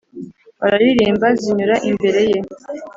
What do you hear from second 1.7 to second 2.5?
imbere ye